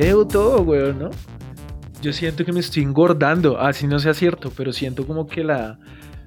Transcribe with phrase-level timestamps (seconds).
[0.00, 1.10] video, todo, weón, ¿no?
[2.02, 5.78] Yo siento que me estoy engordando, así no sea cierto, pero siento como que la,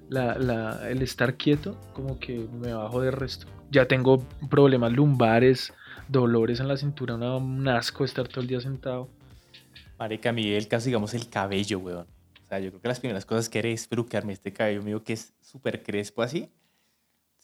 [0.09, 3.45] la, la, el estar quieto, como que me bajo de resto.
[3.71, 5.73] Ya tengo problemas lumbares,
[6.07, 9.09] dolores en la cintura, una- un asco estar todo el día sentado.
[9.99, 12.07] Marica, a mí el caso, digamos, el cabello, weón.
[12.45, 15.03] O sea, yo creo que las primeras cosas que haré es peluquearme este cabello mío
[15.03, 16.49] que es súper crespo así.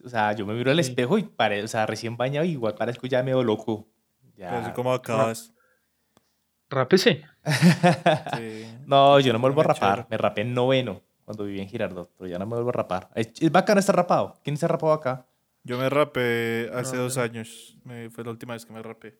[0.03, 0.89] O sea, yo me miro al Sí.
[0.89, 3.87] espejo y pare, o sea, recién bañado igual parezco ya medio loco.
[4.35, 4.49] Ya.
[4.49, 5.53] Pero así como acabas.
[6.75, 7.23] Rápese.
[8.37, 8.65] Sí.
[8.85, 10.05] No, yo no me vuelvo a rapar.
[10.11, 13.09] Me rapé en noveno cuando viví en Girardot, pero ya no me vuelvo a rapar.
[13.15, 14.35] Es, es bacano estar rapado.
[14.43, 15.25] ¿Quién se ha rapado acá?
[15.63, 17.75] Yo me rapé hace No, dos años.
[17.83, 19.17] Me- fue la última vez que me rapé.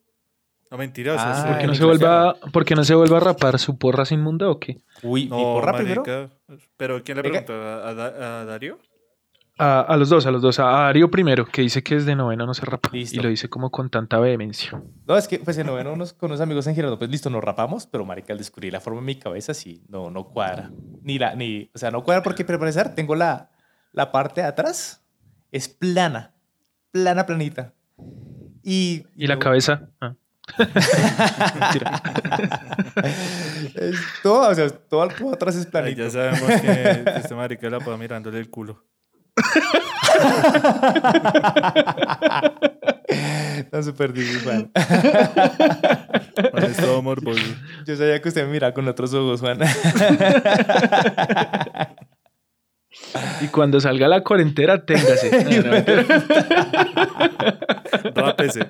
[0.70, 1.14] No, mentira.
[1.14, 1.46] o sea, Ah.
[1.48, 4.48] ¿Por qué, no se vuelva, ¿Por qué no se vuelva a rapar su porra inmunda
[4.48, 4.78] o qué?
[5.02, 6.02] Uy, ¿y No, porra primero?
[6.06, 6.30] marica.
[6.76, 7.54] Pero ¿quién le preguntó?
[7.54, 8.78] ¿A, a a Dario?
[9.58, 10.58] A, a los dos, a los dos.
[10.58, 12.90] A Darío primero, que dice que desde noveno no se rapa.
[12.92, 13.16] Listo.
[13.16, 14.82] Y lo dice como con tanta vehemencia.
[15.06, 17.42] No, es que pues en noveno unos, con unos amigos en Girardot, pues listo, nos
[17.42, 20.70] rapamos, pero marica, al descubrir la forma en mi cabeza, sí, no, no cuadra.
[21.02, 23.50] Ni la, ni, o sea, no cuadra porque, para empezar, tengo la,
[23.92, 25.02] la parte de atrás,
[25.52, 26.34] es plana,
[26.90, 27.72] plana, planita.
[28.62, 29.88] Y, Y la no- cabeza.
[30.02, 30.14] ah.
[30.58, 32.02] Mentira.
[33.74, 36.02] es todo, o sea, todo el cubo atrás es Ay, planito.
[36.02, 38.84] ya sabemos que este marica la puede mirándole el culo.
[43.56, 44.70] Está súper difícil, Juan.
[46.62, 47.42] Es todo morboso.
[47.86, 49.58] Yo sabía que usted me miraba con otros ojos, Juan.
[53.40, 55.30] Y cuando salga la cuarentena, téngase.
[55.56, 55.62] No,
[58.14, 58.14] no.
[58.14, 58.60] Rápese.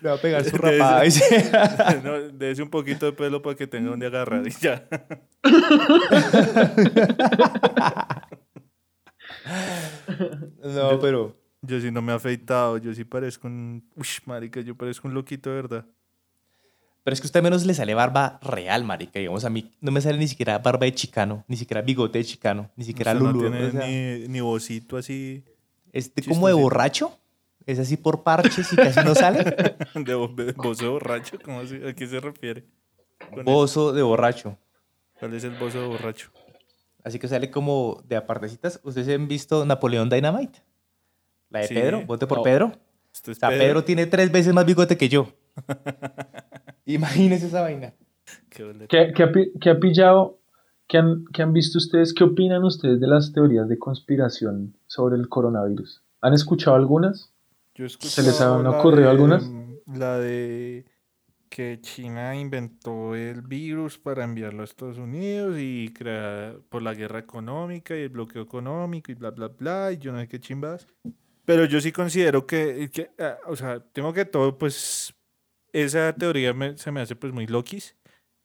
[0.00, 1.02] Le va a pegar su De rapada.
[2.04, 4.86] no, dese un poquito de pelo para que tenga donde agarrar y ya.
[10.62, 11.36] No, pero...
[11.62, 13.84] Yo sí no me he afeitado, yo sí parezco un...
[13.94, 15.86] Uy, marica, yo parezco un loquito, de verdad.
[17.04, 19.18] Pero es que a usted menos le sale barba real, marica.
[19.18, 22.24] Digamos, a mí no me sale ni siquiera barba de chicano, ni siquiera bigote de
[22.24, 23.50] chicano, ni siquiera Usted no lulu.
[23.50, 25.44] tiene o sea, ni, ni vocito así
[25.92, 27.18] este como de borracho.
[27.70, 29.44] Es así por parches y casi no sale.
[29.94, 30.02] de,
[30.44, 31.76] de bozo borracho, ¿cómo así?
[31.86, 32.64] ¿A qué se refiere?
[33.44, 34.56] Bozo de borracho.
[35.18, 36.30] ¿Cuál es el bozo borracho?
[37.04, 38.80] Así que sale como de apartecitas.
[38.82, 40.62] ¿Ustedes han visto Napoleón Dynamite?
[41.50, 41.74] La de Sí.
[41.74, 42.44] Pedro, vote por No.
[42.44, 42.72] Pedro.
[43.12, 45.28] Esto es O sea, Pedro tiene tres veces más bigote que yo.
[46.86, 47.94] Imagínese esa vaina.
[48.48, 48.86] Qué boleta.
[48.88, 50.38] ¿Qué, qué ha, pi- qué ha pillado?
[50.88, 52.12] ¿Qué han, qué han visto ustedes?
[52.14, 56.02] ¿Qué opinan ustedes de las teorías de conspiración sobre el coronavirus?
[56.20, 57.32] ¿Han escuchado algunas?
[57.80, 59.50] Yo ¿Se les han ocurrido de- algunas?
[59.86, 60.84] La de
[61.48, 67.18] que China inventó el virus para enviarlo a Estados Unidos y crear por la guerra
[67.20, 70.86] económica y el bloqueo económico y bla, bla, bla, y yo no sé qué chimbas.
[71.46, 75.14] Pero yo sí considero que, que, ah, o sea, tengo que todo, pues,
[75.72, 77.96] esa teoría me- se me hace pues muy loquis,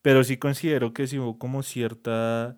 [0.02, 2.58] pero sí considero que sí hubo como cierta,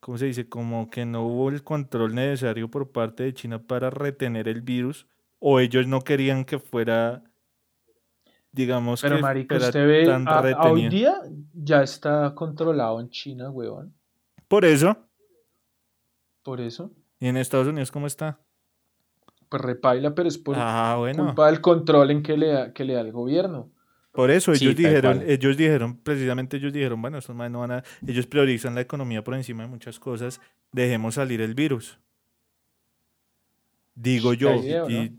[0.00, 0.48] ¿cómo se dice?
[0.48, 5.06] Como que no hubo el control necesario por parte de China para retener el virus
[5.48, 7.22] o ellos no querían que fuera,
[8.50, 11.14] digamos, Pero que marica, fuera usted ve, tan a- a hoy día
[11.54, 13.94] ya está controlado en China, weón.
[14.48, 14.96] Por eso,
[16.42, 16.90] Por eso,
[17.20, 18.40] ¿y en Estados Unidos cómo está?
[19.48, 21.26] pues repaila, pero es por ah, bueno.
[21.26, 23.70] culpa del control en que le da, que le da el gobierno.
[24.10, 27.84] Por eso ellos dijeron, ellos dijeron, precisamente ellos dijeron, bueno, estos manes no van a,
[28.04, 30.40] ellos priorizan la economía por encima de muchas cosas,
[30.72, 32.00] dejemos salir el virus.
[33.96, 34.50] Digo yo,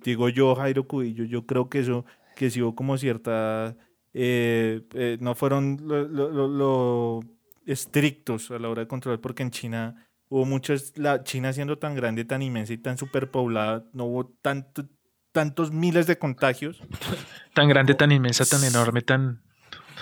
[0.04, 2.06] digo yo, Jairo Cubillo, yo creo que eso,
[2.36, 3.76] que sí hubo como cierta,
[4.14, 7.20] eh, eh, no fueron lo, lo- lo- lo
[7.66, 11.96] estrictos a la hora de controlar, porque en China hubo muchas, la China siendo tan
[11.96, 14.86] grande, tan inmensa y tan superpoblada, no hubo tanto,
[15.32, 16.82] tantos miles de contagios,
[17.54, 19.42] Tan grande, tan inmensa, tan enorme, tan...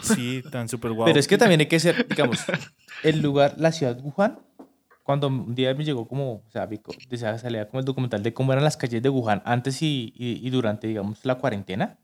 [0.02, 1.06] sí, tan super guau.
[1.08, 2.44] Pero es que también hay que ser, digamos,
[3.04, 4.40] el lugar, la ciudad de Wuhan,
[5.06, 8.52] cuando un día me llegó como, o sea, decía, salía como el documental de cómo
[8.52, 11.98] eran las calles de Wuhan antes y, y- y durante, digamos, la cuarentena.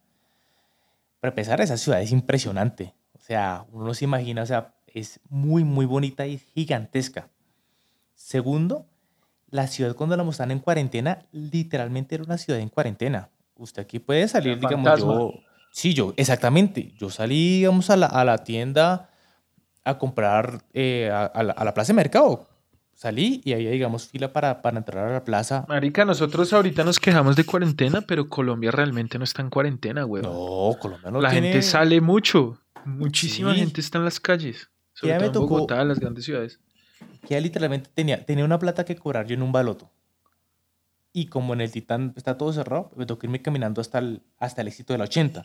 [1.19, 2.93] Para empezar, esa ciudad es impresionante.
[3.13, 7.27] O sea, uno no se imagina, o sea, es muy, muy bonita y gigantesca.
[8.15, 8.85] Segundo,
[9.49, 13.29] la ciudad cuando la mostraron en cuarentena, literalmente era una ciudad en cuarentena.
[13.55, 15.13] Usted aquí puede salir, Era digamos, fantasma.
[15.13, 15.33] yo...
[15.71, 16.93] Sí, yo, exactamente.
[16.99, 19.09] Yo salí, digamos, a la, a la tienda
[19.83, 22.47] a comprar eh, a, a la, a la plaza de mercado.
[23.01, 25.65] Salí y había, digamos, fila para, para entrar a la plaza.
[25.67, 30.21] Marica, nosotros ahorita nos quejamos de cuarentena, pero Colombia realmente no está en cuarentena, weón.
[30.25, 31.47] No, Colombia no la tiene...
[31.51, 32.59] gente sale mucho.
[32.85, 33.59] Muchísima Sí.
[33.61, 34.69] gente está en las calles.
[34.93, 36.59] Sobre Ya me todo en tocó- Bogotá, en las grandes ciudades.
[37.27, 39.89] Que ya literalmente tenía, tenía una plata que cobrar yo en un baloto.
[41.13, 44.61] y como en el Titán está todo cerrado, me tocó irme caminando hasta el, hasta
[44.61, 45.41] el éxito de la 80.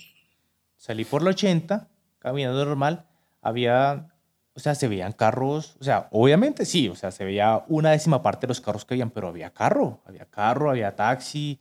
[0.76, 1.88] Salí por la 80,
[2.18, 3.06] caminando normal,
[3.42, 4.08] había,
[4.56, 8.22] o sea, se veían carros, o sea, obviamente sí, o sea, se veía una décima
[8.22, 11.60] parte de los carros que habían, pero había carro, había carro, había taxi,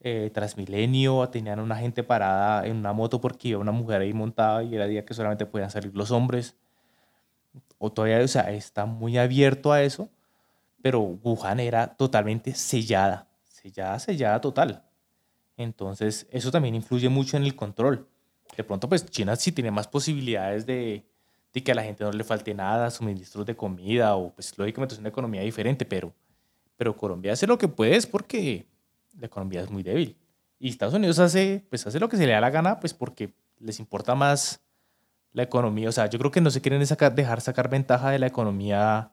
[0.00, 4.62] eh, Transmilenio, tenían una gente parada en una moto porque iba una mujer ahí montada
[4.62, 6.54] y era día que solamente podían salir los hombres.
[7.78, 10.08] O todavía, o sea, está muy abierto a eso,
[10.82, 14.84] pero Wuhan era totalmente sellada, sellada, sellada total.
[15.56, 18.06] Entonces, eso también influye mucho en el control.
[18.56, 21.04] De pronto, pues China sí tiene más posibilidades de,
[21.56, 24.92] de que a la gente no le falte nada, suministros de comida, o pues lógicamente
[24.92, 26.12] es una economía diferente, pero,
[26.76, 28.66] pero Colombia hace lo que puede porque
[29.18, 30.18] la economía es muy débil.
[30.58, 33.32] Y Estados Unidos hace, pues hace lo que se le da la gana, pues porque
[33.58, 34.60] les importa más
[35.32, 35.88] la economía.
[35.88, 39.12] O sea, yo creo que no se quieren sacar, dejar sacar ventaja de la economía,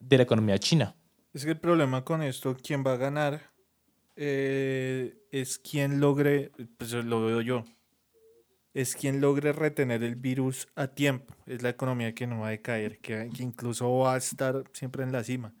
[0.00, 0.96] de la economía china.
[1.34, 3.42] Es que el problema con esto, ¿quién va a ganar?
[4.16, 7.66] Eh, es quien logre, pues lo veo yo,
[8.74, 11.34] es quien logre retener el virus a tiempo.
[11.46, 15.02] Es la economía que no va a decaer, que, que incluso va a estar siempre
[15.04, 15.54] en la cima.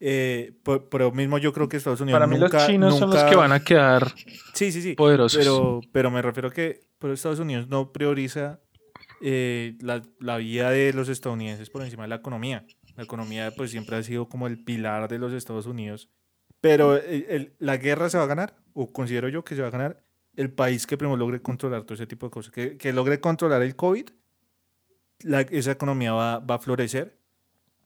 [0.00, 3.10] Eh, por, lo mismo yo creo que Estados Unidos Para mí nunca, los chinos son
[3.10, 4.12] los que van a quedar
[4.52, 4.94] Sí, sí, sí.
[4.94, 5.38] poderosos.
[5.38, 8.60] Pero, pero me refiero a que pero Estados Unidos no prioriza
[9.22, 12.66] eh, la, la vida de los estadounidenses por encima de la economía.
[12.96, 16.10] La economía pues siempre ha sido como el pilar de los Estados Unidos.
[16.60, 19.68] Pero el- el- la guerra se va a ganar, o considero yo que se va
[19.68, 20.03] a ganar,
[20.36, 22.52] el país que primero logre controlar todo ese tipo de cosas.
[22.52, 24.06] Que, que logre controlar el COVID,
[25.20, 27.18] la- esa economía va, va a florecer.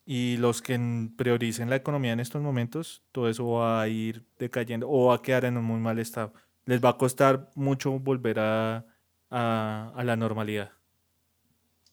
[0.07, 0.79] Y los que
[1.17, 5.23] prioricen la economía en estos momentos, todo eso va a ir decayendo o va a
[5.23, 6.33] quedar en un muy mal estado.
[6.65, 8.87] Les va a costar mucho volver a,
[9.31, 10.73] a, a la normalidad.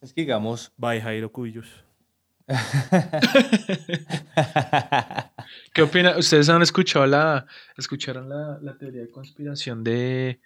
[0.00, 1.84] Es que digamos, Bye, Jairo Cubillos.
[5.72, 6.18] ¿Qué opinan?
[6.18, 7.46] ¿Ustedes han escuchado la,
[7.76, 10.40] escucharon la, la teoría de conspiración de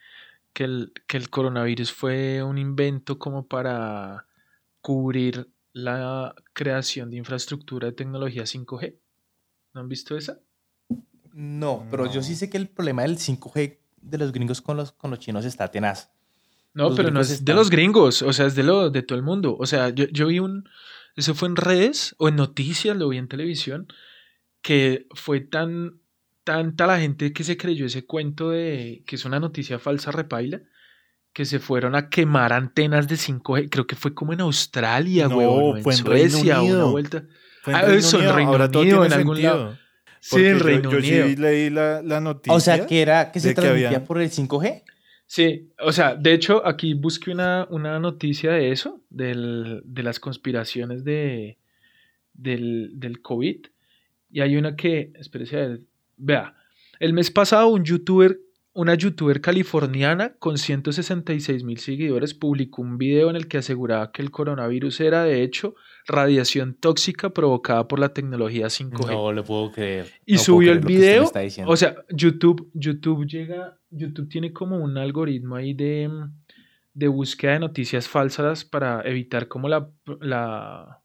[0.52, 4.26] que el, que el coronavirus fue un invento como para
[4.80, 8.96] cubrir la creación de infraestructura de tecnología 5G?
[9.74, 10.40] ¿No han visto esa?
[11.32, 14.92] no, pero yo sí sé que el problema del 5G de los gringos con los,
[14.92, 16.10] con los chinos está tenaz.
[16.72, 19.16] No, Los pero no es de los gringos, o sea, es de, lo, de todo
[19.16, 19.56] el mundo.
[19.58, 20.68] O sea, yo, yo vi un,
[21.16, 23.86] eso fue en redes o en noticias, lo vi en televisión,
[24.62, 26.00] que fue tan,
[26.44, 30.60] tanta la gente que se creyó ese cuento de que es una noticia falsa repaila,
[31.32, 35.36] que se fueron a quemar antenas de 5G, creo que fue como en Australia, No,
[35.38, 36.90] huevón, o en fue en Reino Suecia, una Unido.
[36.90, 37.24] vuelta.
[37.62, 39.54] Fue en Ah, Reino eso, en Reino ahora Unido, en algún sentido.
[39.56, 39.78] lado.
[40.22, 41.26] Sí, en yo- Reino yo, Unido.
[41.28, 42.52] sí leí la, la noticia.
[42.54, 44.82] O sea, que era que se que transmitía habían- por el 5G.
[45.32, 50.18] Sí, o sea, de hecho, aquí busqué una, una noticia de eso, del, de las
[50.18, 51.56] conspiraciones de,
[52.34, 53.64] del, del COVID.
[54.32, 55.80] Y hay una que, espérese a ver,
[56.16, 56.56] vea,
[56.98, 58.40] el mes pasado un youtuber,
[58.72, 64.22] una youtuber californiana con 166 mil seguidores publicó un video en el que aseguraba que
[64.22, 65.74] el coronavirus era, de hecho,
[66.06, 69.06] radiación tóxica provocada por la tecnología 5G.
[69.10, 70.06] No lo puedo creer.
[70.24, 71.22] Y No subió creer el video.
[71.24, 71.72] está diciendo.
[71.72, 76.08] O sea, YouTube, YouTube llega, YouTube tiene como un algoritmo ahí de,
[76.94, 81.00] de búsqueda de noticias falsas para evitar como la, la...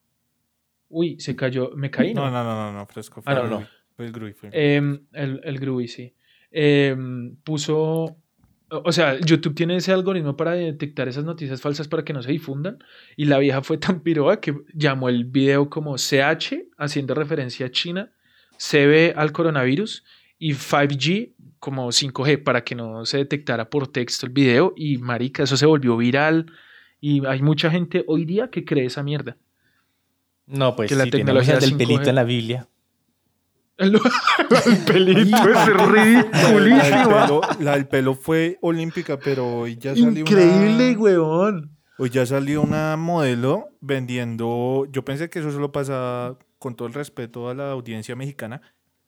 [0.89, 2.25] Uy, se cayó, me caí, ¿no?
[2.25, 3.23] No, no, no, no, no, fresco.
[3.25, 4.53] Ah, fue no, el Fue el.
[4.53, 6.13] Em, el, el Grui, sí.
[6.57, 8.15] Em, puso,
[8.69, 12.31] o sea, YouTube tiene ese algoritmo para detectar esas noticias falsas para que no se
[12.31, 12.79] difundan.
[13.17, 17.71] Y la vieja fue tan piroa que llamó el video como CH, haciendo referencia a
[17.71, 18.13] China,
[18.57, 20.05] CB al coronavirus
[20.39, 24.73] y 5G como 5G para que no se detectara por texto el video.
[24.77, 26.45] Y marica, eso se volvió viral.
[27.01, 29.35] Y hay mucha gente hoy día que cree esa mierda.
[30.45, 31.77] no, pues que la tecnología el del 5G.
[31.77, 32.69] pelito en la Biblia.
[33.77, 33.95] El,
[34.65, 37.09] el pelito es La del ridiculísimo.
[37.09, 41.77] pelo, la del pelo fue olímpica, pero hoy ya salió Increíble, una, weón.
[41.97, 44.85] Hoy ya salió una modelo vendiendo.
[44.91, 48.61] Yo pensé que eso solo pasaba, con todo el respeto a la audiencia mexicana,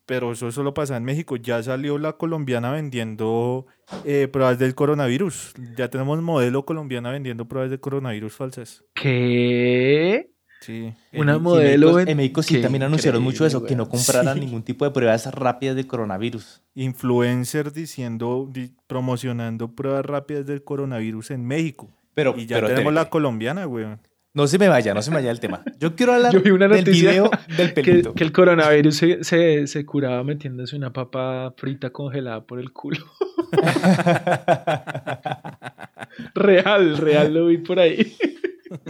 [0.05, 1.35] pero eso solo pasaba en México.
[1.37, 3.67] Ya salió la colombiana vendiendo
[4.05, 5.53] eh, pruebas del coronavirus.
[5.77, 8.83] Ya tenemos modelo colombiana vendiendo pruebas de coronavirus falsas.
[8.93, 10.29] ¿Qué?
[10.67, 10.93] Sí.
[11.13, 14.41] Una En- modelo en- En México sí también anunciaron mucho eso, que no compraran Sí.
[14.41, 16.61] ningún tipo de pruebas rápidas del coronavirus.
[16.75, 21.87] Influencer diciendo, di- promocionando pruebas rápidas del coronavirus en México.
[22.13, 23.85] Pero, Y ya pero tenemos la colombiana, güey.
[24.33, 25.63] no se me vaya, no se me vaya el tema.
[25.79, 28.13] Yo quiero hablar Yo vi una del noticia video del Que, pelito.
[28.13, 33.05] que el coronavirus se, se, se curaba metiéndose una papa frita congelada por el culo.
[36.35, 38.15] real, real lo vi por ahí.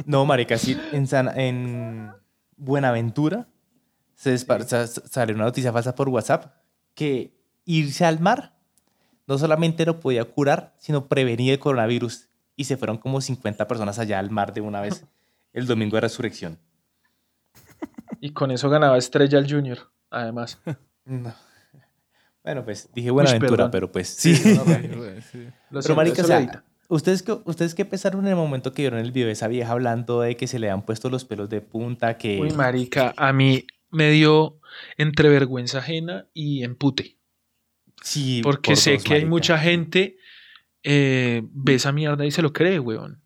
[0.06, 2.12] No, marica, sí, en, San- en
[2.56, 3.48] Buenaventura
[4.16, 6.54] se dispar- sa- sa- salió una noticia falsa por WhatsApp
[6.94, 7.34] que
[7.66, 8.54] irse al mar
[9.28, 12.30] no solamente lo podía curar, sino prevenir el coronavirus.
[12.56, 15.04] Y se fueron como 50 personas allá al mar de una vez
[15.54, 16.58] el domingo de resurrección.
[18.20, 20.60] Y con eso ganaba Estrella el Junior, además.
[21.06, 21.34] No.
[22.44, 23.72] Bueno, pues dije buena aventura, perdón.
[23.72, 24.34] pero pues sí.
[24.58, 25.48] no, no, Sí, güey, sí.
[25.70, 26.64] Lo Pero marica, o sea.
[26.88, 29.72] ¿Ustedes qué, ¿ustedes qué pensaron en el momento que vieron el video de esa vieja
[29.72, 32.40] hablando de que se le han puesto los pelos de punta, que...
[32.40, 34.60] Uy, marica, a mí me dio
[34.98, 37.18] entre vergüenza ajena y empute.
[38.02, 40.18] sí, Porque por sé dos, que hay mucha gente
[40.84, 43.22] eh, ve esa mierda y se lo cree, weón.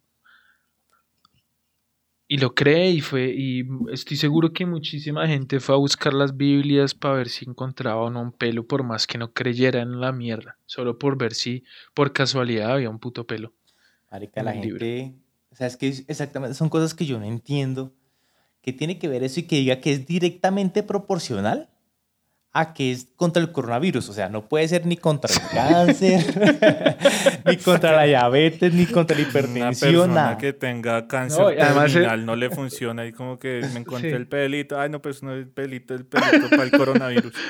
[2.34, 6.38] Y lo cree y fue, y estoy seguro que muchísima gente fue a buscar las
[6.38, 10.00] Biblias para ver si encontraba o no un pelo, por más que no creyera en
[10.00, 13.52] la mierda, solo por ver si por casualidad había un puto pelo.
[14.10, 14.80] Marica, la libro.
[14.80, 15.14] gente...
[15.52, 17.94] O sea, es que exactamente son cosas que yo no entiendo.
[18.62, 21.70] Que tiene que ver eso y que diga que es directamente proporcional
[22.54, 24.10] a que es contra el coronavirus.
[24.10, 26.24] O sea, no puede ser ni contra el cáncer,
[27.46, 30.38] ni contra la diabetes, ni contra la Una hipertensión, persona nada.
[30.38, 34.16] que tenga cáncer No, además, terminal no le funciona y como que me encontré Sí.
[34.16, 34.80] el pelito.
[34.80, 37.34] Ay, no, pues no es el pelito, el pelito para el coronavirus.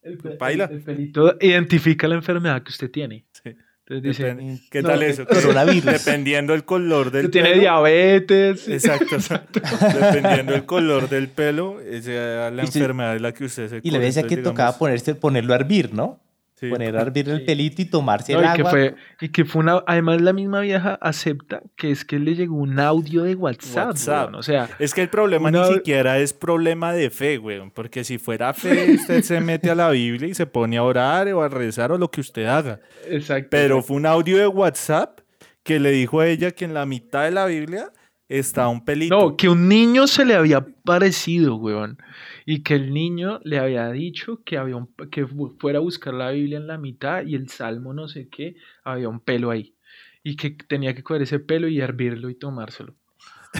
[0.00, 0.64] El, pe- Baila.
[0.66, 3.26] el- el pelito identifica la enfermedad que usted tiene.
[3.32, 3.50] Sí.
[3.90, 5.26] Entonces dice, Depen- ¿Qué no, tal el eso?
[5.26, 5.92] coronavirus.
[6.04, 7.62] Dependiendo el color del tú tienes pelo.
[7.62, 8.68] diabetes.
[8.68, 9.16] Exacto.
[10.00, 13.80] Dependiendo del color del pelo, esa es la Y enfermedad de la que usted se
[13.82, 16.20] Y le decía que tocaba ponerse, ponerlo a hervir, ¿no?
[16.58, 16.68] Sí.
[16.70, 18.70] Poner a hervir el pelito y tomarse No, el y, que agua.
[18.70, 19.82] fue, y que fue una.
[19.86, 23.88] Además, la misma vieja acepta que es que le llegó un audio de WhatsApp.
[23.88, 24.22] WhatsApp.
[24.30, 27.70] weón, O sea, Es que el problema Una- ni siquiera es problema de fe, weón.
[27.70, 31.28] Porque si fuera fe, usted se mete a la Biblia y se pone a orar
[31.32, 32.80] o a rezar o lo que usted haga.
[33.08, 33.48] exacto.
[33.50, 35.20] Pero fue un audio de WhatsApp
[35.62, 37.90] que le dijo a ella que en la mitad de la Biblia
[38.28, 39.18] está un pelito.
[39.18, 41.98] No, que un niño se le había parecido, weón.
[42.46, 46.14] Y que el niño le había dicho que, había un, que fu- fuera a buscar
[46.14, 49.74] la Biblia en la mitad y el salmo no sé qué, había un pelo ahí.
[50.22, 52.94] Y que tenía que coger ese pelo y hervirlo y tomárselo.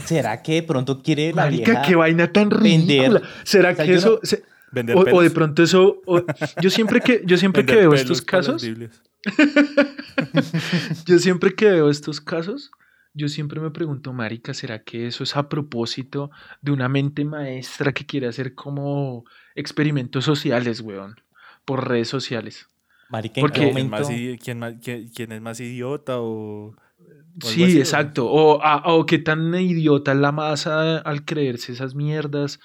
[0.04, 2.62] ¿Será que de pronto quiere la Marica, vieja qué vaina tan vender?
[3.12, 3.22] ridícula.
[3.44, 4.10] ¿Será O sea, que yo eso...
[4.10, 6.02] no- se- Vender o, o de pronto eso...
[6.04, 6.22] o-
[6.60, 8.62] yo siempre que, yo siempre que veo estos casos...
[11.06, 12.70] Yo siempre que veo estos casos,
[13.14, 17.92] yo siempre me pregunto, Marica, ¿será que eso es a propósito de una mente maestra
[17.92, 19.24] que quiere hacer como
[19.54, 21.16] experimentos sociales, weón?
[21.64, 22.68] Por redes sociales.
[23.08, 23.40] Marica,
[23.80, 24.06] ¿en más
[24.42, 26.74] quién más- quién- quién es más idiota o...?
[27.40, 28.26] Sí, así, exacto.
[28.26, 32.58] O, a- o qué tan idiota es la masa al creerse esas mierdas.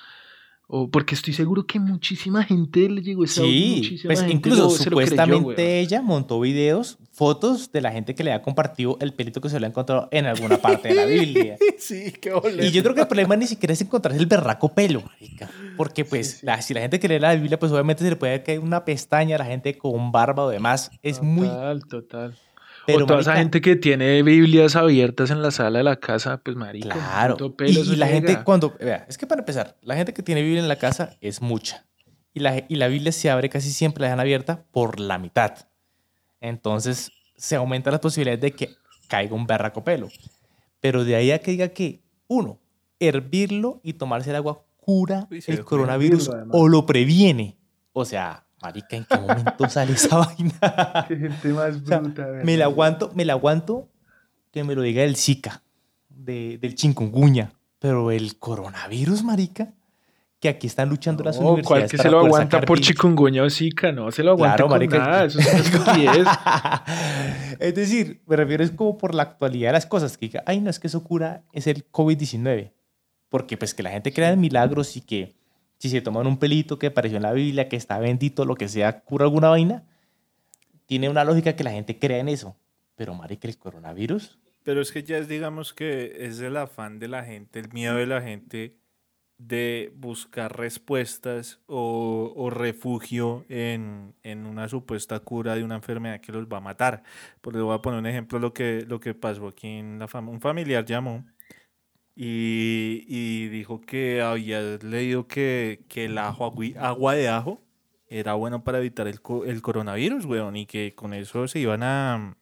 [0.67, 4.67] O porque estoy seguro que muchísima gente le llegó ese Sí, pues gente incluso lo-
[4.69, 9.39] creyó, supuestamente ella montó videos, fotos de la gente que le ha compartido el pelito
[9.41, 11.57] que se le ha encontrado en alguna parte de la Biblia.
[11.77, 12.65] Sí, qué ole.
[12.65, 15.49] Y yo creo que el problema ni siquiera es encontrarse el berraco pelo, marica.
[15.75, 18.41] Porque pues la- si la gente que lee la Biblia, pues obviamente se le puede
[18.41, 20.91] caer una pestaña a la gente con barba o demás.
[21.03, 21.45] Es muy...
[21.47, 22.35] Total, total.
[22.85, 25.95] Pero, o toda esa marica, gente que tiene Biblias abiertas en la sala de la
[25.95, 26.93] casa, pues marica.
[26.93, 27.55] Claro.
[27.55, 28.43] pelo, y, y la gente llega.
[28.43, 28.75] cuando...
[28.79, 31.85] Vea, es que para empezar, la gente que tiene Biblia en la casa es mucha.
[32.33, 35.67] Y la, y la Biblia se abre casi siempre, la dejan abierta por la mitad.
[36.41, 38.69] Entonces se aumenta las posibilidades de que
[39.07, 40.09] caiga un berraco pelo.
[40.79, 42.59] Pero de ahí a que diga que, uno,
[42.99, 47.57] hervirlo y tomarse el agua cura el coronavirus o lo previene.
[47.93, 51.03] O sea, marica, ¿en qué momento sale esa vaina?
[51.07, 53.89] Qué gente más O sea, bruta, me la aguanto, me la aguanto
[54.51, 55.61] que me lo diga el Zika,
[56.09, 57.51] de, del chikungunya.
[57.79, 59.73] Pero el coronavirus, marica,
[60.39, 61.67] que aquí están luchando las universidades.
[61.67, 62.87] ¿cuál que para se lo aguanta por virus?
[62.87, 63.91] chikungunya o zika?
[63.91, 64.99] No, se lo aguanta Claro, con marica.
[64.99, 65.25] nada.
[65.25, 65.47] Eso es
[67.59, 70.61] es decir, me refiero es como por la actualidad de las cosas, que diga, ay,
[70.61, 72.71] no, es que eso cura, es el COVID-19.
[73.29, 75.35] Porque pues que la gente crea en milagros y que
[75.83, 78.69] si se toman un pelito que apareció en la Biblia, que está bendito, lo que
[78.69, 79.83] sea, cura alguna vaina,
[80.85, 82.55] tiene una lógica que la gente crea en eso.
[82.95, 84.39] Pero, marica, el coronavirus...
[84.63, 87.97] Pero es que ya es, digamos que es el afán de la gente, el miedo
[87.97, 88.77] de la gente
[89.37, 96.31] de buscar respuestas o, o refugio en, en una supuesta cura de una enfermedad que
[96.31, 97.03] los va a matar.
[97.41, 100.07] Pues les voy a poner un ejemplo lo que, lo que pasó aquí en la.
[100.13, 101.25] Un familiar llamó
[102.15, 107.61] y, y dijo que había leído que, que el ajo, agua de ajo
[108.07, 112.37] era bueno para evitar el, el coronavirus, weón, y que con eso se iban a...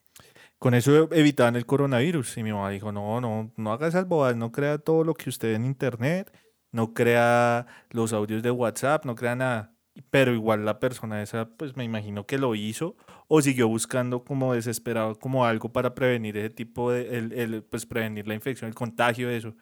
[0.60, 2.38] Con eso evitaban el coronavirus.
[2.38, 5.30] Y mi mamá dijo, no, no, no haga esas bobadas, no crea todo lo que
[5.30, 6.32] usted en internet,
[6.72, 9.74] no crea los audios de WhatsApp, no crea nada.
[10.10, 12.96] Pero igual la persona esa, pues me imagino que lo hizo
[13.28, 17.86] o siguió buscando como desesperado, como algo para prevenir ese tipo de, el, el, pues
[17.86, 19.56] prevenir la infección, el contagio eso.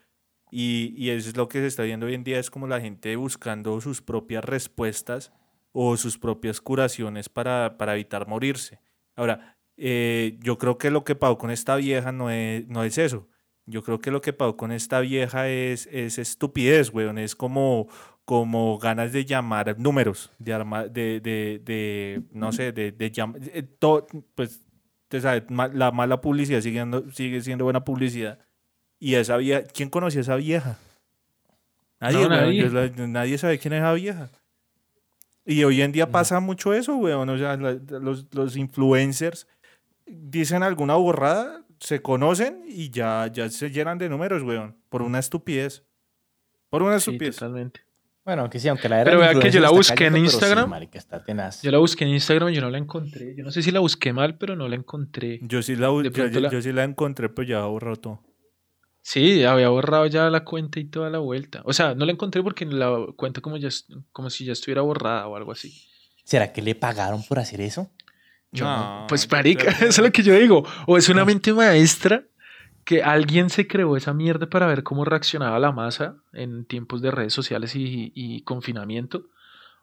[0.52, 2.82] Y, y eso es lo que se está viendo hoy en día, es como la
[2.82, 5.32] gente buscando sus propias respuestas
[5.72, 8.80] o sus propias curaciones para, para evitar morirse.
[9.16, 12.98] Ahora, eh, yo creo que lo que pasó con esta vieja no es, no es
[12.98, 13.28] eso.
[13.66, 17.18] Yo creo que lo que pasó con esta vieja es, es estupidez, weón.
[17.18, 17.88] Es como,
[18.30, 20.54] como ganas de llamar números, de,
[20.92, 23.42] de, de, de no sé, de, de llamar,
[24.36, 24.62] pues,
[25.08, 28.38] te sabes, la mala publicidad sigue, sigue siendo buena publicidad.
[29.00, 30.78] Y esa vieja, ¿quién conocía a esa vieja?
[32.00, 33.08] Nadie, nadie.
[33.08, 34.30] nadie sabe quién es esa vieja.
[35.44, 37.30] Y hoy en día pasa mucho eso, weón.
[37.30, 39.48] O sea, los, los influencers
[40.06, 44.78] dicen alguna borrada, se conocen y ya, ya se llenan de números, weón.
[44.90, 45.84] Por una estupidez.
[46.70, 47.38] Por una estupidez.
[47.38, 47.89] totalmente.
[48.30, 49.06] Bueno, aunque sí, aunque la era.
[49.06, 50.72] Pero vea que yo la busqué en Instagram.
[51.64, 53.34] yo la busqué en Instagram y yo no la encontré.
[53.36, 55.40] Yo no sé si la busqué mal, pero no la encontré.
[55.42, 55.88] Yo sí la,
[56.52, 58.22] yo, sí la encontré, pero ya borró todo.
[59.02, 61.64] Sí, había borrado ya la cuenta y toda la vuelta.
[61.66, 63.70] O sea, no la encontré porque la cuenta como, ya,
[64.12, 65.88] como si ya estuviera borrada o algo así.
[66.24, 67.90] ¿Será que le pagaron por hacer eso?
[68.52, 70.64] no, pues marica, eso es lo que yo digo.
[70.86, 72.29] O es una mente maestra
[72.90, 77.12] que alguien se creó esa mierda para ver cómo reaccionaba la masa en tiempos de
[77.12, 79.28] redes sociales y, confinamiento.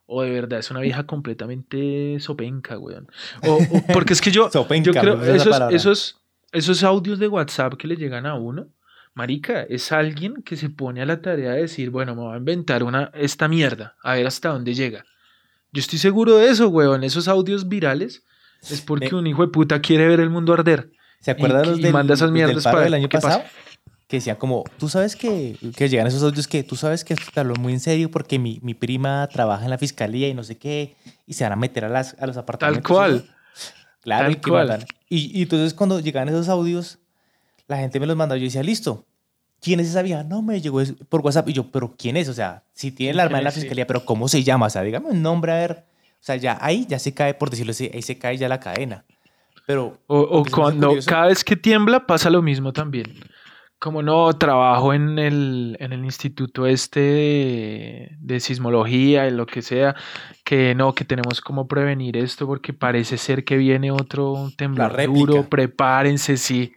[0.07, 3.07] O de verdad es una vieja completamente sopenca, weón.
[3.47, 3.61] O,
[3.93, 4.51] porque es que yo,
[4.83, 6.21] yo creo esos, esos,
[6.51, 8.71] esos audios de WhatsApp que le llegan a uno,
[9.15, 12.39] marica, es alguien que se pone a la tarea de decir, bueno, me voy a
[12.39, 15.05] inventar una, esta mierda, a ver hasta dónde llega.
[15.71, 17.05] Yo estoy seguro de eso, weón.
[17.05, 18.25] Esos audios virales
[18.69, 20.91] es porque un hijo de puta quiere ver el mundo arder.
[21.27, 23.43] ¿Se acuerdan los del, manda esas mierdas para del año pasado?
[24.07, 27.33] Que decía como, tú sabes que, que llegan esos audios que tú sabes que esto
[27.35, 30.45] te habló muy en serio porque mi, mi, prima trabaja en la fiscalía y no
[30.45, 30.95] sé qué,
[31.27, 32.85] y se van a meter a, las, a los apartamentos.
[32.85, 33.31] Tal cual.
[34.03, 34.87] Claro, Tal cual.
[35.09, 37.01] Y, y, entonces cuando llegan esos audios,
[37.67, 38.39] la gente me los mandaba.
[38.39, 39.05] Yo decía, listo,
[39.61, 40.23] ¿quién es esa vieja?
[40.23, 41.49] No, me llegó por WhatsApp.
[41.49, 42.29] Y yo, ¿pero quién es?
[42.29, 44.67] O sea, si tiene el arma en la fiscalía, ¿pero cómo se llama?
[44.67, 45.85] O sea, dígame un nombre, a ver.
[46.21, 48.61] O sea, ya ahí ya se cae, por decirlo así, ahí se cae ya la
[48.61, 49.05] cadena.
[49.67, 49.99] Pero.
[50.07, 53.07] O, cuando cada vez que tiembla pasa lo mismo también.
[53.79, 59.95] Como no, trabajo en el, en el instituto este de, sismología y lo que sea,
[60.45, 65.49] que no, que tenemos como prevenir esto porque parece ser que viene otro temblor duro,
[65.51, 66.73] prepárense, sí.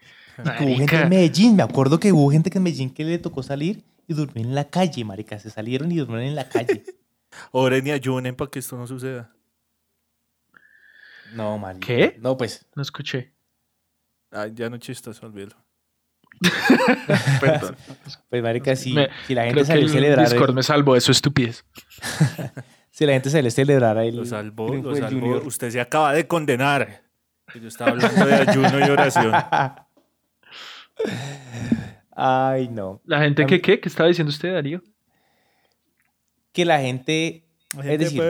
[0.59, 3.43] hubo gente en Medellín, me acuerdo que hubo gente que en Medellín que le tocó
[3.43, 6.83] salir y durmió en la calle, marica, se salieron y durmieron en la calle.
[7.51, 9.31] Oren y ayunen para que esto no suceda.
[11.33, 11.85] No, marica.
[11.85, 12.17] ¿Qué?
[12.19, 12.65] No, pues.
[12.75, 13.33] No escuché.
[14.31, 15.55] Ay, ya no chistas, olvídalo.
[17.41, 17.75] Perdón.
[18.29, 18.95] Pues, marica, si,
[19.27, 20.29] si la gente sale a celebrar...
[20.29, 21.65] Discord me salvó de su estupidez.
[22.91, 24.11] si la gente sale a celebrar ahí...
[24.11, 25.37] Lo salvó, lo salvó.
[25.37, 27.03] Usted se acaba de condenar.
[27.59, 29.33] Yo estaba hablando de ayuno y oración.
[32.11, 33.01] Ay, no.
[33.05, 33.79] ¿La gente que qué?
[33.79, 34.83] ¿Qué estaba diciendo usted, Darío?
[36.51, 37.45] Que la gente...
[37.83, 38.21] es decir,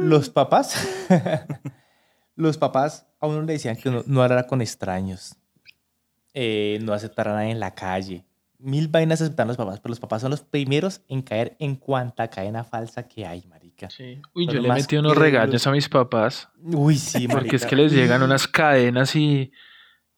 [0.00, 1.08] los papás...
[2.40, 5.36] los papás a uno le decían que no, no hablara con extraños,
[6.34, 8.24] eh, no aceptar a nadie en la calle.
[8.58, 12.28] Mil vainas aceptan los papás, pero los papás son los primeros en caer en cuanta
[12.28, 13.88] cadena falsa que hay, marica.
[13.88, 14.20] Sí.
[14.34, 16.50] Uy, yo le metí unos regaños a mis papás.
[16.62, 17.40] Uy, sí, marica.
[17.40, 19.50] Porque es que les llegan unas cadenas y,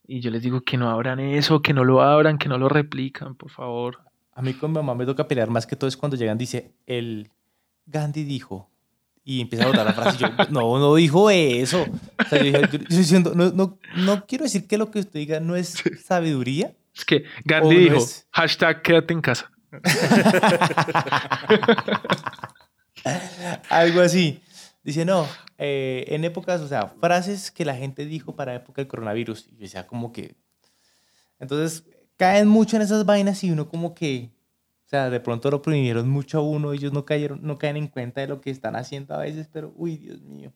[0.07, 2.69] y yo les digo que no abran eso, que no lo abran, que no lo
[2.69, 4.01] replican, por favor.
[4.35, 6.75] A mí con mi mamá me toca pelear más que todo es cuando llegan, dice,
[6.87, 7.31] el
[7.87, 8.72] Gandhi dijo,
[9.25, 10.19] y empieza a botar la frase.
[10.19, 11.87] Yo, no, no dijo eso.
[12.19, 15.21] O sea, yo, dije, yo, diciendo, no, no, no, quiero decir que lo que usted
[15.21, 16.75] diga no es sabiduría.
[16.95, 19.51] Es que Gandhi dijo, hashtag quédate en casa.
[23.69, 24.41] Algo así.
[24.83, 28.89] Dice, no, eh, en épocas, o sea, frases que la gente dijo para época del
[28.89, 29.47] coronavirus.
[29.49, 30.35] Y yo decía, como que.
[31.39, 31.85] Entonces,
[32.17, 34.31] caen mucho en esas vainas y uno, como que
[34.93, 38.21] sea, de pronto lo prohibieron mucho a uno, ellos no cayeron, no caen en cuenta
[38.21, 40.53] de lo que están haciendo a veces, pero uy, Dios mío.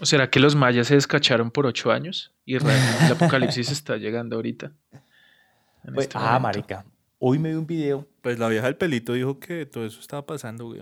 [0.00, 3.98] ¿O será que los mayas se descacharon por ocho años y realmente el apocalipsis está
[3.98, 4.72] llegando ahorita?
[5.84, 6.86] Pues, este ah, marica.
[7.18, 8.08] Hoy me vi un video.
[8.22, 10.80] Pues la vieja del pelito dijo que todo eso estaba pasando, güey.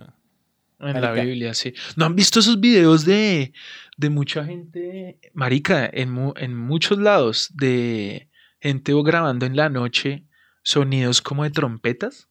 [0.78, 1.74] En la Biblia, sí.
[1.96, 3.52] ¿No han visto esos videos de,
[3.96, 8.28] de mucha gente, marica, en, en muchos lados, de
[8.60, 10.24] gente grabando en la noche
[10.62, 12.28] sonidos como de trompetas?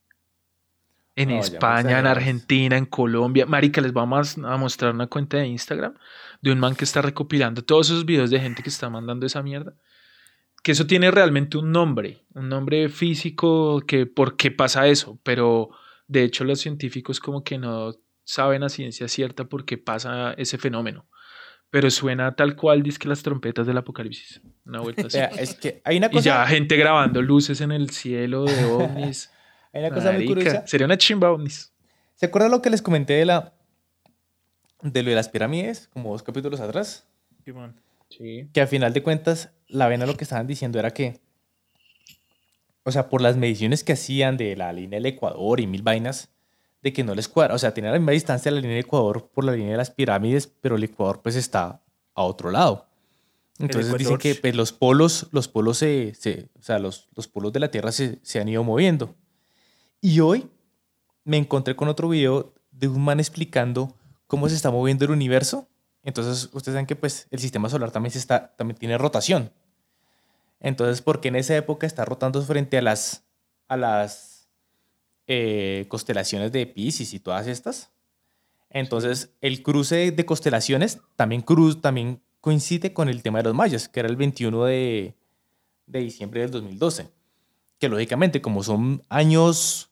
[1.16, 3.46] En España, en Argentina, en Colombia.
[3.46, 5.94] Marica, les vamos a mostrar una cuenta de Instagram
[6.42, 9.44] de un man que está recopilando todos esos videos de gente que está mandando esa
[9.44, 9.76] mierda.
[10.64, 15.70] Que eso tiene realmente un nombre, un nombre físico, que por qué pasa eso, pero
[16.08, 20.58] de hecho los científicos como que no saben a ciencia cierta por qué pasa ese
[20.58, 21.06] fenómeno.
[21.70, 24.42] Pero suena tal cual, dice que las trompetas del apocalipsis.
[24.66, 25.18] Una vuelta así.
[25.40, 26.20] es que hay una cosa...
[26.20, 29.33] Y ya gente grabando luces en el cielo de ovnis.
[29.74, 30.66] Hay una cosa muy curiosa.
[30.68, 31.36] Sería una chimba
[32.16, 33.54] ¿Se acuerdan lo que les comenté de la,
[34.82, 37.06] de lo de las pirámides, como dos capítulos atrás,
[37.44, 37.76] Simón.
[38.10, 38.48] Sí.
[38.54, 41.20] que a final de cuentas la vena lo que estaban diciendo era que,
[42.84, 46.30] o sea, por las mediciones que hacían de la línea del Ecuador y mil vainas,
[46.82, 48.86] de que no les cuadra, o sea, tenían la misma distancia de la línea del
[48.86, 51.82] Ecuador por la línea de las pirámides, pero el Ecuador pues está
[52.14, 52.88] a otro lado.
[53.58, 57.54] Entonces dicen que pues, los polos, los polos se, se- o sea, los, los polos
[57.54, 59.16] de la Tierra se, se han ido moviendo.
[60.06, 60.50] Y hoy
[61.24, 63.96] me encontré con otro video de un man explicando
[64.28, 65.70] cómo se está moviendo el universo.
[66.04, 69.50] Entonces, ustedes saben que pues, el sistema solar también, está, también tiene rotación.
[70.60, 73.24] Entonces, ¿por qué en esa época está rotando frente a las,
[73.70, 74.50] a las
[75.28, 77.90] eh, constelaciones de Pisces y todas estas?
[78.70, 83.88] Entonces, el cruce de constelaciones también, cruz, también coincide con el tema de los mayas,
[83.88, 85.16] que era el 21 de,
[85.88, 87.10] de diciembre del 2012.
[87.80, 89.92] Que lógicamente, como son años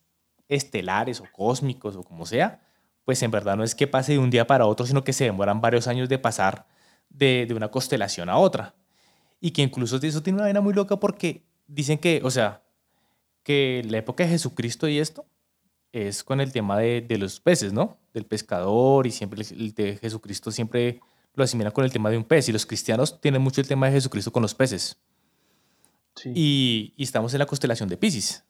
[0.51, 2.61] estelares o cósmicos o como sea,
[3.05, 5.23] pues en verdad no es que pase de un día para otro, sino que se
[5.23, 6.67] demoran varios años de pasar
[7.09, 8.75] de, de una constelación a otra.
[9.39, 12.61] Y que incluso eso tiene una vaina muy loca porque dicen que, o sea,
[13.43, 15.25] que la época de Jesucristo y esto
[15.91, 17.97] es con el tema de, de los peces, ¿no?
[18.13, 20.99] Del pescador y siempre el- de Jesucristo siempre
[21.33, 22.49] lo asimilan con el tema de un pez.
[22.49, 24.97] Y los cristianos tienen mucho el tema de Jesucristo con los peces.
[26.15, 26.31] Sí.
[26.35, 28.43] Y, y estamos en la constelación de Pisces.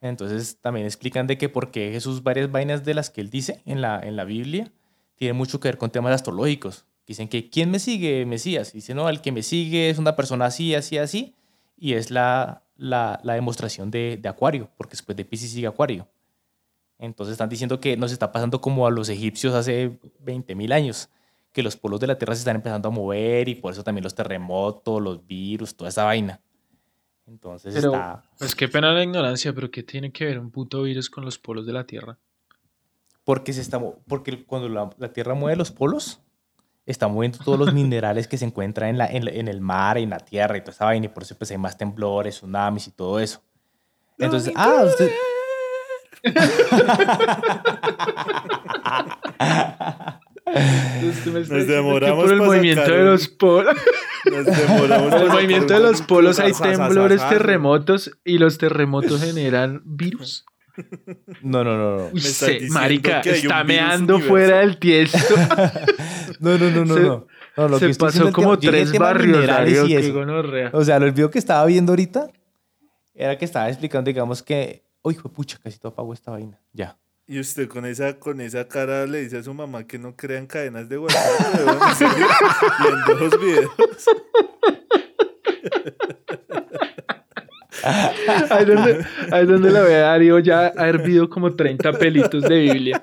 [0.00, 3.62] Entonces también explican de que por qué Jesús varias vainas de las que él dice
[3.64, 4.70] en la, en la Biblia
[5.16, 6.86] tienen mucho que ver con temas astrológicos.
[7.06, 8.24] Dicen que ¿quién me sigue?
[8.26, 8.72] Mesías.
[8.72, 11.34] Dice, no, el que me sigue es una persona así, así, así.
[11.76, 16.08] Y es la, la, la demostración de, de Acuario, porque después de Pisces sigue Acuario.
[16.98, 21.08] Entonces están diciendo que nos está pasando como a los egipcios hace 20.000 años,
[21.52, 24.04] que los polos de la Tierra se están empezando a mover y por eso también
[24.04, 26.40] los terremotos, los virus, toda esa vaina.
[27.28, 28.22] Entonces Pero- está...
[28.38, 31.38] Pues qué pena la ignorancia, pero ¿qué tiene que ver un puto virus con los
[31.38, 32.16] polos de la Tierra?
[33.24, 36.20] Porque, se está, porque cuando la, la Tierra mueve los polos,
[36.86, 40.18] está moviendo todos los minerales que se encuentran en, la, en, el mar, en la
[40.18, 41.06] tierra y toda esa vaina.
[41.06, 43.42] Y por eso pues, hay más temblores, tsunamis y todo eso.
[44.16, 45.10] Entonces, ah, usted...
[51.48, 53.74] Nos demoramos por el movimiento de los polos.
[54.24, 59.82] Nos demoramos Por el movimiento de los polos hay temblores, terremotos y los terremotos generan
[59.84, 60.44] virus.
[61.42, 62.10] No, no, no, no.
[62.10, 65.18] Diciendo marica, está meando fuera del tiesto.
[66.40, 66.94] No, no, no, no.
[66.94, 67.26] Se- no.
[67.56, 70.72] No, lo Se que pasó como tres tema de barrios.
[70.72, 72.30] O sea, el video que estaba viendo ahorita
[73.14, 76.60] era que estaba explicando, digamos que, uy, pucha, casi todo apagó esta vaina.
[76.72, 76.96] Ya.
[77.30, 80.46] Y usted con esa, con esa cara le dice a su mamá que no crean
[80.46, 82.00] cadenas de WhatsApp,
[82.82, 83.70] viendo los videos.
[88.50, 92.58] Ahí donde, ahí donde la ve a Darío ya ha hervido como 30 pelitos de
[92.58, 93.00] Biblia.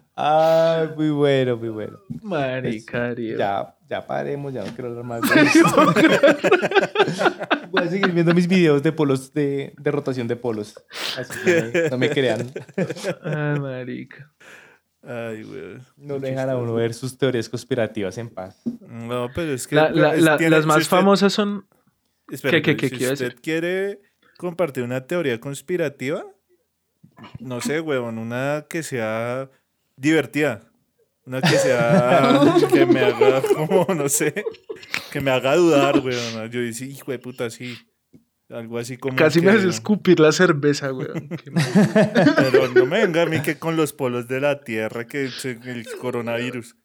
[0.18, 1.98] Ay, muy bueno, muy bueno.
[2.22, 3.36] Marica, Darío.
[3.38, 5.66] Ya, ya paremos, ya no quiero hablar más de esto.
[7.70, 10.74] Voy a seguir viendo mis videos de polos, de, de rotación de polos.
[11.18, 12.50] Así que no, me crean.
[13.22, 14.32] Ay, marica.
[15.02, 15.82] Ay, weón.
[15.96, 18.60] No dejan a uno ver sus teorías conspirativas en paz.
[18.88, 19.76] No, pero es que...
[19.76, 21.66] La- la- es- la- tiene- las si más usted- famosas son...
[22.30, 23.40] espere, ¿Qué, qué, qué si usted decir?
[23.42, 24.00] quiere
[24.38, 26.24] compartir una teoría conspirativa,
[27.38, 29.48] no sé, weón, una que sea
[29.96, 30.62] divertida.
[31.24, 32.40] Una que sea...
[32.72, 34.44] que me haga como, no sé,
[35.12, 36.50] que me haga dudar, weón.
[36.50, 37.76] Yo dice, hijo de puta, sí.
[38.48, 41.28] Algo así como Casi me hace escupir la cerveza, weón.
[42.36, 45.86] Pero no me venga a mí que con los polos de la Tierra, que el
[46.00, 46.76] coronavirus.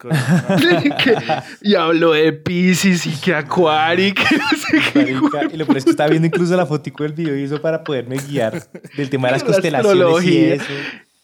[0.00, 0.08] Que-
[1.60, 5.10] y habló de Pisces y que Acuario y que no sé qué.
[5.52, 7.84] Y lo peor es que estaba viendo incluso la fotico del video y eso para
[7.84, 8.66] poderme guiar
[8.96, 10.64] del tema de las La constelaciones y eso.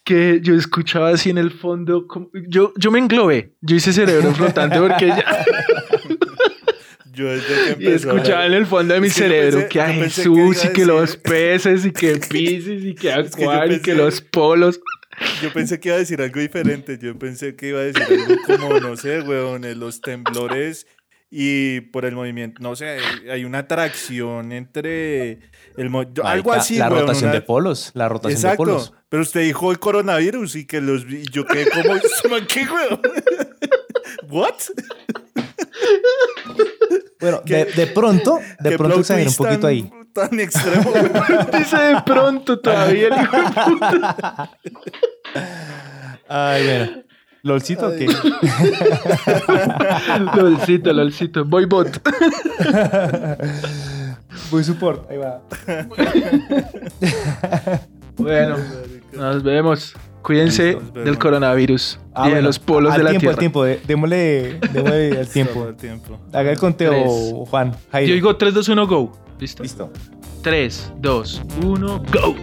[0.06, 2.06] Que yo escuchaba así en el fondo.
[2.06, 3.52] como- yo, yo me englobé.
[3.60, 5.24] Yo hice cerebro flotante porque ya.
[7.12, 9.80] Yo desde que Y escuchaba en el fondo de mi Es que cerebro pensé- que
[9.80, 13.80] a que Jesús a y que los peces y que Pisces y que Acuario y
[13.80, 14.80] que los polos.
[15.42, 16.98] Yo pensé que iba a decir algo diferente.
[17.00, 20.86] Yo pensé que iba a decir algo como, no sé, weón, los temblores
[21.30, 22.60] y por el movimiento.
[22.62, 22.98] No sé,
[23.30, 25.38] hay una atracción entre
[25.76, 25.90] el.
[25.90, 27.90] mo- algo así, La weón, rotación una- de polos.
[27.94, 28.56] La rotación de Exacto.
[28.64, 28.92] polos.
[29.08, 31.02] Pero usted dijo el coronavirus y que los.
[31.04, 31.94] Y yo quedé como.
[32.22, 33.00] "¿Se man qué, weón?
[34.30, 34.54] ¿What?
[37.20, 39.90] Bueno, de, de pronto, de ¿Qué pronto exageré un poquito tan- ahí.
[40.12, 41.12] Tan extremo, weón.
[41.58, 44.50] Dice de pronto todavía el hijo de puta.
[46.28, 47.02] Ay, bueno.
[47.42, 48.08] ¿Lolcito o qué?
[50.34, 51.44] Lolcito, lolcito.
[51.44, 52.00] Voy bot.
[54.50, 55.40] Voy support, ahí va.
[58.16, 58.56] Bueno,
[59.12, 59.94] nos vemos.
[60.22, 61.04] Cuídense Nos vemos.
[61.04, 63.32] del coronavirus Ah, y de bueno, los polos al de la tiempo, Tierra.
[63.34, 65.64] Al tiempo, de- démosle, démosle el Todo tiempo.
[65.74, 66.18] tiempo.
[66.32, 67.34] Haga el conteo, Tres.
[67.50, 67.76] Juan.
[67.92, 68.08] Jairo.
[68.08, 69.12] Yo digo 3, 2, 1, go.
[69.38, 69.62] ¿Listo?
[69.62, 69.92] Listo.
[70.42, 72.34] 3, 2, 1, go.